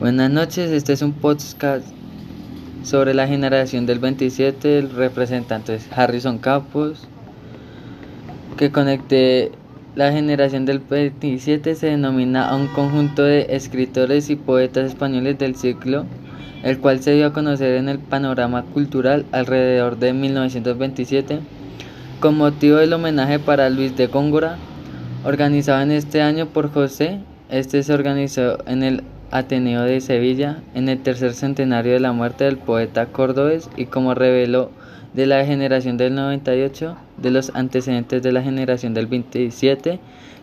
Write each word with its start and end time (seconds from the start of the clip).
Buenas 0.00 0.30
noches, 0.30 0.70
este 0.70 0.94
es 0.94 1.02
un 1.02 1.12
podcast 1.12 1.86
sobre 2.84 3.12
la 3.12 3.26
generación 3.26 3.84
del 3.84 3.98
27. 3.98 4.78
El 4.78 4.88
representante 4.88 5.74
es 5.74 5.86
Harrison 5.92 6.38
Campos, 6.38 7.06
que 8.56 8.72
conecte 8.72 9.52
la 9.96 10.10
generación 10.10 10.64
del 10.64 10.78
27 10.78 11.74
se 11.74 11.88
denomina 11.88 12.48
a 12.48 12.56
un 12.56 12.68
conjunto 12.68 13.24
de 13.24 13.48
escritores 13.50 14.30
y 14.30 14.36
poetas 14.36 14.86
españoles 14.86 15.38
del 15.38 15.54
siglo, 15.54 16.06
el 16.62 16.78
cual 16.78 17.02
se 17.02 17.12
dio 17.12 17.26
a 17.26 17.34
conocer 17.34 17.74
en 17.74 17.90
el 17.90 17.98
panorama 17.98 18.64
cultural 18.72 19.26
alrededor 19.32 19.98
de 19.98 20.14
1927, 20.14 21.40
con 22.20 22.38
motivo 22.38 22.78
del 22.78 22.94
homenaje 22.94 23.38
para 23.38 23.68
Luis 23.68 23.94
de 23.98 24.06
Góngora, 24.06 24.56
organizado 25.26 25.82
en 25.82 25.90
este 25.90 26.22
año 26.22 26.46
por 26.46 26.72
José. 26.72 27.20
Este 27.50 27.82
se 27.82 27.92
organizó 27.92 28.66
en 28.66 28.82
el 28.82 29.02
Ateneo 29.30 29.82
de 29.82 30.00
Sevilla 30.00 30.62
en 30.74 30.88
el 30.88 31.02
tercer 31.02 31.34
centenario 31.34 31.92
de 31.92 32.00
la 32.00 32.12
muerte 32.12 32.44
del 32.44 32.58
poeta 32.58 33.06
cordobés 33.06 33.70
y 33.76 33.86
como 33.86 34.14
reveló 34.14 34.70
de 35.14 35.26
la 35.26 35.44
generación 35.44 35.96
del 35.96 36.14
98, 36.14 36.96
de 37.16 37.30
los 37.30 37.52
antecedentes 37.54 38.22
de 38.22 38.32
la 38.32 38.42
generación 38.42 38.94
del 38.94 39.06
27, 39.06 39.98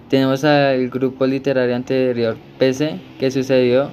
tenemos 0.09 0.43
al 0.43 0.89
grupo 0.89 1.25
literario 1.25 1.75
anterior 1.75 2.37
PC 2.59 2.99
que 3.19 3.31
sucedió 3.31 3.89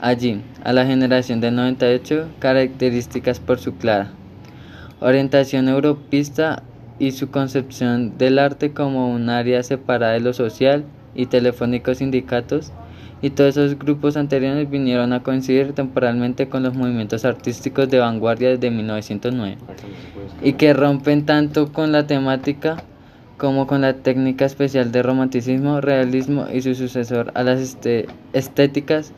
allí, 0.00 0.40
a 0.64 0.72
la 0.72 0.86
generación 0.86 1.40
del 1.40 1.56
98, 1.56 2.28
características 2.38 3.40
por 3.40 3.58
su 3.58 3.76
clara 3.76 4.12
orientación 5.00 5.68
europista 5.68 6.62
y 6.98 7.12
su 7.12 7.30
concepción 7.30 8.18
del 8.18 8.38
arte 8.38 8.72
como 8.72 9.10
un 9.10 9.30
área 9.30 9.62
separada 9.62 10.12
de 10.12 10.20
lo 10.20 10.34
social 10.34 10.84
y 11.14 11.26
telefónicos 11.26 11.98
sindicatos 11.98 12.72
y 13.22 13.30
todos 13.30 13.56
esos 13.56 13.78
grupos 13.78 14.16
anteriores 14.16 14.70
vinieron 14.70 15.12
a 15.12 15.22
coincidir 15.22 15.72
temporalmente 15.72 16.48
con 16.48 16.62
los 16.62 16.74
movimientos 16.74 17.24
artísticos 17.24 17.88
de 17.90 17.98
vanguardia 17.98 18.50
desde 18.50 18.70
1909 18.70 19.58
y 20.42 20.54
que 20.54 20.72
rompen 20.72 21.26
tanto 21.26 21.72
con 21.72 21.92
la 21.92 22.06
temática 22.06 22.82
como 23.36 23.66
con 23.66 23.80
la 23.80 23.94
técnica 23.94 24.44
especial 24.44 24.92
de 24.92 25.02
romanticismo, 25.02 25.80
realismo 25.80 26.46
y 26.52 26.60
su 26.62 26.74
sucesor 26.74 27.32
a 27.34 27.42
las 27.42 27.60
este, 27.60 28.06
estéticas 28.32 29.12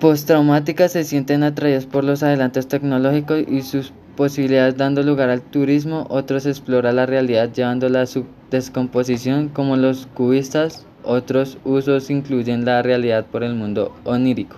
postraumáticas 0.00 0.92
se 0.92 1.04
sienten 1.04 1.42
atraídos 1.42 1.86
por 1.86 2.04
los 2.04 2.22
adelantos 2.22 2.68
tecnológicos 2.68 3.44
y 3.46 3.60
sus 3.60 3.92
posibilidades 4.16 4.76
dando 4.76 5.02
lugar 5.02 5.28
al 5.28 5.42
turismo, 5.42 6.06
otros 6.08 6.46
exploran 6.46 6.96
la 6.96 7.06
realidad 7.06 7.52
llevándola 7.52 8.02
a 8.02 8.06
su 8.06 8.24
descomposición 8.50 9.48
como 9.48 9.76
los 9.76 10.06
cubistas 10.06 10.86
otros 11.04 11.58
usos 11.64 12.10
incluyen 12.10 12.64
la 12.64 12.82
realidad 12.82 13.26
por 13.26 13.42
el 13.42 13.54
mundo 13.54 13.94
onírico. 14.04 14.56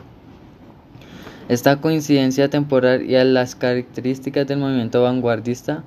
Esta 1.48 1.76
coincidencia 1.80 2.48
temporal 2.48 3.02
y 3.02 3.22
las 3.24 3.54
características 3.54 4.46
del 4.46 4.58
movimiento 4.58 5.02
vanguardista 5.02 5.84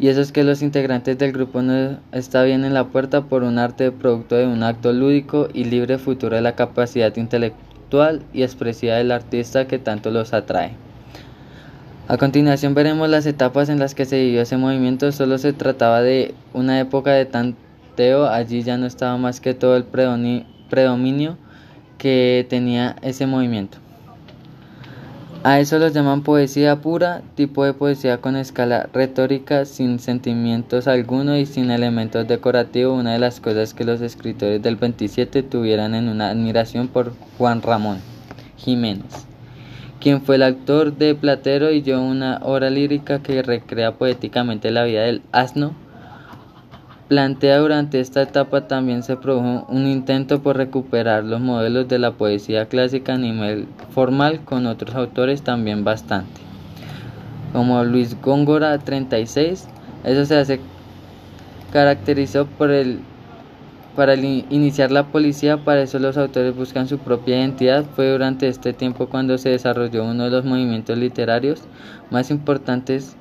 y 0.00 0.08
eso 0.08 0.20
es 0.20 0.30
que 0.30 0.44
los 0.44 0.62
integrantes 0.62 1.18
del 1.18 1.32
grupo 1.32 1.60
no 1.60 1.98
está 2.12 2.44
bien 2.44 2.64
en 2.64 2.72
la 2.72 2.84
puerta 2.84 3.22
por 3.22 3.42
un 3.42 3.58
arte 3.58 3.90
producto 3.90 4.36
de 4.36 4.46
un 4.46 4.62
acto 4.62 4.92
lúdico 4.92 5.48
y 5.52 5.64
libre 5.64 5.98
futuro 5.98 6.36
de 6.36 6.42
la 6.42 6.54
capacidad 6.54 7.14
intelectual 7.16 8.22
y 8.32 8.42
expresiva 8.42 8.94
del 8.94 9.10
artista 9.10 9.66
que 9.66 9.78
tanto 9.78 10.10
los 10.10 10.32
atrae. 10.34 10.72
A 12.06 12.16
continuación 12.16 12.74
veremos 12.74 13.08
las 13.08 13.26
etapas 13.26 13.68
en 13.68 13.80
las 13.80 13.94
que 13.94 14.04
se 14.04 14.20
vivió 14.20 14.42
ese 14.42 14.56
movimiento, 14.56 15.10
solo 15.10 15.36
se 15.36 15.52
trataba 15.52 16.00
de 16.00 16.32
una 16.54 16.78
época 16.78 17.12
de 17.12 17.26
allí 17.98 18.62
ya 18.62 18.76
no 18.76 18.86
estaba 18.86 19.16
más 19.16 19.40
que 19.40 19.54
todo 19.54 19.76
el 19.76 19.84
predominio 19.84 21.36
que 21.98 22.46
tenía 22.48 22.96
ese 23.02 23.26
movimiento. 23.26 23.78
A 25.44 25.60
eso 25.60 25.78
los 25.78 25.92
llaman 25.92 26.22
poesía 26.22 26.80
pura, 26.80 27.22
tipo 27.34 27.64
de 27.64 27.72
poesía 27.72 28.18
con 28.18 28.36
escala 28.36 28.88
retórica, 28.92 29.64
sin 29.64 29.98
sentimientos 29.98 30.88
alguno 30.88 31.36
y 31.36 31.46
sin 31.46 31.70
elementos 31.70 32.26
decorativos, 32.26 32.98
una 32.98 33.12
de 33.12 33.18
las 33.18 33.40
cosas 33.40 33.72
que 33.74 33.84
los 33.84 34.00
escritores 34.00 34.62
del 34.62 34.76
27 34.76 35.42
tuvieran 35.42 35.94
en 35.94 36.08
una 36.08 36.30
admiración 36.30 36.88
por 36.88 37.12
Juan 37.36 37.62
Ramón 37.62 37.98
Jiménez, 38.56 39.26
quien 40.00 40.22
fue 40.22 40.36
el 40.36 40.42
autor 40.42 40.96
de 40.96 41.14
Platero 41.14 41.70
y 41.70 41.82
yo 41.82 42.00
una 42.00 42.40
obra 42.42 42.68
lírica 42.70 43.22
que 43.22 43.42
recrea 43.42 43.92
poéticamente 43.92 44.70
la 44.70 44.84
vida 44.84 45.02
del 45.02 45.22
asno 45.32 45.87
plantea 47.08 47.58
durante 47.58 48.00
esta 48.00 48.22
etapa 48.22 48.68
también 48.68 49.02
se 49.02 49.16
produjo 49.16 49.66
un 49.68 49.86
intento 49.86 50.42
por 50.42 50.56
recuperar 50.56 51.24
los 51.24 51.40
modelos 51.40 51.88
de 51.88 51.98
la 51.98 52.12
poesía 52.12 52.66
clásica 52.66 53.14
a 53.14 53.18
nivel 53.18 53.66
formal 53.90 54.40
con 54.44 54.66
otros 54.66 54.94
autores 54.94 55.42
también 55.42 55.84
bastante, 55.84 56.40
como 57.52 57.82
Luis 57.84 58.20
Góngora 58.20 58.78
36, 58.78 59.66
eso 60.04 60.24
se 60.26 60.36
hace 60.36 60.60
caracterizó 61.72 62.46
por 62.46 62.70
el 62.70 63.00
para 63.96 64.14
iniciar 64.14 64.92
la 64.92 65.08
policía, 65.08 65.56
para 65.56 65.82
eso 65.82 65.98
los 65.98 66.16
autores 66.16 66.54
buscan 66.54 66.86
su 66.86 66.98
propia 66.98 67.40
identidad. 67.40 67.84
Fue 67.96 68.12
durante 68.12 68.46
este 68.46 68.72
tiempo 68.72 69.08
cuando 69.08 69.36
se 69.38 69.48
desarrolló 69.48 70.04
uno 70.04 70.22
de 70.22 70.30
los 70.30 70.44
movimientos 70.44 70.96
literarios 70.96 71.62
más 72.08 72.30
importantes 72.30 73.16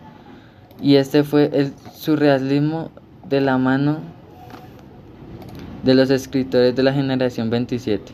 y 0.80 0.98
este 0.98 1.24
fue 1.24 1.50
el 1.52 1.74
surrealismo 1.96 2.92
de 3.29 3.41
la 3.41 3.57
mano 3.57 3.99
de 5.83 5.93
los 5.93 6.09
escritores 6.09 6.75
de 6.75 6.83
la 6.83 6.93
generación 6.93 7.49
27. 7.49 8.11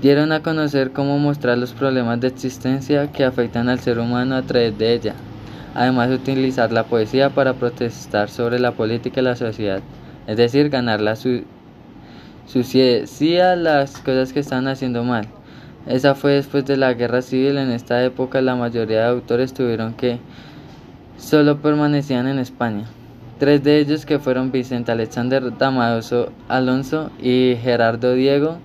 Dieron 0.00 0.32
a 0.32 0.42
conocer 0.42 0.92
cómo 0.92 1.18
mostrar 1.18 1.58
los 1.58 1.72
problemas 1.72 2.20
de 2.20 2.28
existencia 2.28 3.12
que 3.12 3.24
afectan 3.24 3.68
al 3.68 3.80
ser 3.80 3.98
humano 3.98 4.34
a 4.36 4.42
través 4.42 4.76
de 4.78 4.94
ella. 4.94 5.14
Además, 5.74 6.10
utilizar 6.10 6.72
la 6.72 6.84
poesía 6.84 7.30
para 7.30 7.54
protestar 7.54 8.30
sobre 8.30 8.58
la 8.58 8.72
política 8.72 9.20
y 9.20 9.24
la 9.24 9.36
sociedad, 9.36 9.82
es 10.26 10.36
decir, 10.36 10.70
ganar 10.70 11.00
la 11.00 11.16
su 11.16 11.44
a 12.52 13.56
las 13.56 13.98
cosas 13.98 14.32
que 14.32 14.40
están 14.40 14.66
haciendo 14.68 15.04
mal. 15.04 15.28
Esa 15.86 16.14
fue 16.14 16.32
después 16.32 16.64
de 16.64 16.76
la 16.76 16.94
guerra 16.94 17.22
civil. 17.22 17.58
En 17.58 17.70
esta 17.70 18.02
época, 18.04 18.40
la 18.40 18.56
mayoría 18.56 19.00
de 19.00 19.06
autores 19.06 19.54
tuvieron 19.54 19.94
que 19.94 20.18
solo 21.16 21.58
permanecían 21.58 22.26
en 22.26 22.38
España. 22.38 22.86
Tres 23.40 23.64
de 23.64 23.78
ellos 23.78 24.04
que 24.04 24.18
fueron 24.18 24.52
Vicente 24.52 24.92
Alexander 24.92 25.56
Damaso 25.56 26.30
Alonso 26.48 27.10
y 27.22 27.56
Gerardo 27.62 28.12
Diego, 28.12 28.58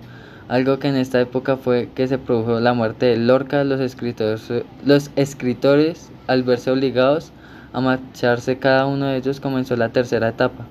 algo 0.50 0.80
que 0.80 0.90
en 0.90 0.98
esta 0.98 1.22
época 1.22 1.56
fue 1.56 1.88
que 1.96 2.10
se 2.10 2.18
produjo 2.18 2.60
la 2.60 2.74
muerte 2.74 3.06
de 3.06 3.16
Lorca, 3.16 3.64
los 3.64 3.80
escritores, 3.80 4.52
los 4.84 5.12
escritores 5.16 6.12
al 6.28 6.44
verse 6.44 6.72
obligados 6.72 7.32
a 7.72 7.80
marcharse 7.80 8.58
cada 8.58 8.86
uno 8.86 9.06
de 9.06 9.16
ellos 9.16 9.40
comenzó 9.40 9.78
la 9.78 9.94
tercera 9.94 10.28
etapa, 10.28 10.66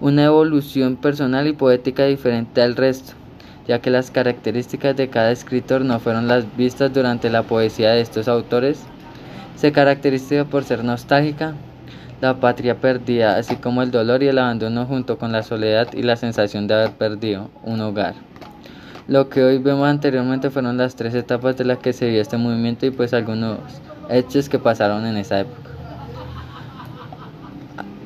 una 0.00 0.26
evolución 0.26 0.94
personal 0.94 1.48
y 1.48 1.54
poética 1.54 2.04
diferente 2.04 2.62
al 2.62 2.76
resto, 2.76 3.14
ya 3.66 3.80
que 3.80 3.90
las 3.90 4.12
características 4.12 4.94
de 4.94 5.10
cada 5.10 5.32
escritor 5.32 5.84
no 5.84 5.98
fueron 5.98 6.28
las 6.28 6.56
vistas 6.56 6.94
durante 6.94 7.30
la 7.30 7.42
poesía 7.42 7.90
de 7.90 8.00
estos 8.00 8.28
autores, 8.28 8.84
se 9.56 9.72
caracteriza 9.72 10.44
por 10.44 10.62
ser 10.62 10.84
nostálgica, 10.84 11.54
la 12.24 12.40
patria 12.40 12.80
perdida, 12.80 13.36
así 13.36 13.56
como 13.56 13.82
el 13.82 13.90
dolor 13.90 14.22
y 14.22 14.28
el 14.28 14.38
abandono 14.38 14.86
junto 14.86 15.18
con 15.18 15.30
la 15.30 15.42
soledad 15.42 15.88
y 15.92 16.02
la 16.02 16.16
sensación 16.16 16.66
de 16.66 16.72
haber 16.72 16.92
perdido 16.92 17.50
un 17.62 17.82
hogar. 17.82 18.14
Lo 19.06 19.28
que 19.28 19.44
hoy 19.44 19.58
vemos 19.58 19.86
anteriormente 19.86 20.48
fueron 20.48 20.78
las 20.78 20.96
tres 20.96 21.14
etapas 21.14 21.58
de 21.58 21.66
las 21.66 21.80
que 21.80 21.92
se 21.92 22.08
vio 22.08 22.22
este 22.22 22.38
movimiento 22.38 22.86
y 22.86 22.90
pues 22.90 23.12
algunos 23.12 23.58
hechos 24.08 24.48
que 24.48 24.58
pasaron 24.58 25.04
en 25.04 25.18
esa 25.18 25.40
época. 25.40 25.68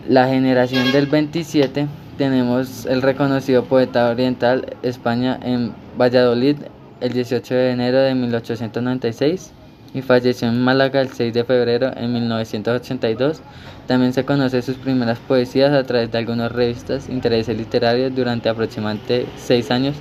La 0.09 0.27
generación 0.27 0.91
del 0.91 1.06
27 1.06 1.87
tenemos 2.17 2.87
el 2.87 3.03
reconocido 3.03 3.67
poeta 3.67 4.11
oriental 4.11 4.77
España 4.83 5.39
en 5.45 5.73
Valladolid 5.97 6.56
el 7.00 7.12
18 7.12 7.55
de 7.55 7.71
enero 7.71 7.99
de 7.99 8.17
1896 8.17 9.53
y 9.94 10.02
falleció 10.02 10.49
en 10.49 10.62
Málaga 10.62 11.00
el 11.00 11.08
6 11.08 11.32
de 11.32 11.44
febrero 11.44 11.90
en 11.96 12.12
1982. 12.12 13.40
También 13.87 14.12
se 14.12 14.25
conoce 14.25 14.62
sus 14.62 14.76
primeras 14.76 15.19
poesías 15.19 15.73
a 15.73 15.85
través 15.85 16.12
de 16.12 16.19
algunas 16.19 16.52
revistas, 16.52 17.08
intereses 17.08 17.56
literarios 17.56 18.14
durante 18.14 18.49
aproximadamente 18.49 19.26
seis 19.37 19.70
años. 19.70 19.96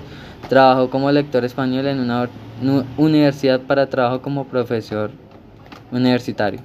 Trabajó 0.49 0.89
como 0.89 1.11
lector 1.11 1.45
español 1.45 1.87
en 1.87 1.99
una 1.99 2.29
universidad 2.97 3.61
para 3.61 3.89
trabajo 3.89 4.21
como 4.21 4.45
profesor 4.45 5.11
universitario. 5.91 6.59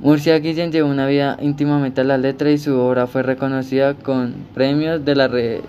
Murcia 0.00 0.38
Guillén 0.38 0.72
llevó 0.72 0.90
una 0.90 1.06
vida 1.06 1.38
íntimamente 1.40 2.02
a 2.02 2.04
la 2.04 2.18
letra 2.18 2.50
y 2.50 2.58
su 2.58 2.78
obra 2.78 3.06
fue 3.06 3.22
reconocida 3.22 3.94
con 3.94 4.34
premios 4.54 5.04
de 5.04 5.14
la 5.14 5.28
red 5.28 5.60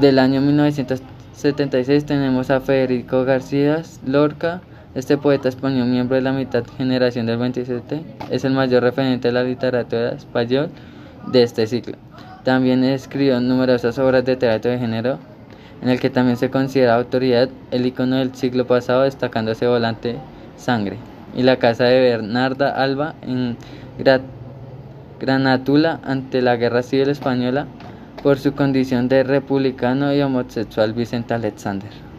del 0.00 0.18
año 0.18 0.40
1976 0.40 2.06
tenemos 2.06 2.50
a 2.50 2.60
Federico 2.60 3.24
García 3.24 3.82
Lorca, 4.06 4.62
este 4.94 5.16
poeta 5.16 5.48
español, 5.48 5.88
miembro 5.88 6.16
de 6.16 6.22
la 6.22 6.32
mitad 6.32 6.64
generación 6.76 7.24
del 7.26 7.38
27, 7.38 8.02
es 8.30 8.44
el 8.44 8.52
mayor 8.52 8.82
referente 8.82 9.28
de 9.28 9.34
la 9.34 9.42
literatura 9.42 10.10
española 10.10 10.68
de 11.26 11.42
este 11.42 11.66
ciclo. 11.66 11.96
También 12.44 12.84
escribió 12.84 13.40
numerosas 13.40 13.98
obras 13.98 14.24
de 14.24 14.36
teatro 14.36 14.70
de 14.70 14.78
género, 14.78 15.18
en 15.80 15.88
el 15.88 15.98
que 15.98 16.10
también 16.10 16.36
se 16.36 16.50
considera 16.50 16.96
autoridad 16.96 17.48
el 17.70 17.86
icono 17.86 18.16
del 18.16 18.34
siglo 18.34 18.66
pasado 18.66 19.02
destacándose 19.02 19.66
volante 19.66 20.16
sangre, 20.56 20.98
y 21.34 21.42
la 21.42 21.56
casa 21.56 21.84
de 21.84 22.00
Bernarda 22.00 22.70
Alba 22.70 23.14
en 23.22 23.56
Granatula 25.18 26.00
ante 26.04 26.42
la 26.42 26.56
Guerra 26.56 26.82
Civil 26.82 27.08
Española 27.08 27.66
por 28.22 28.38
su 28.38 28.52
condición 28.52 29.08
de 29.08 29.24
republicano 29.24 30.14
y 30.14 30.20
homosexual 30.20 30.92
Vicente 30.92 31.32
Alexander. 31.32 32.11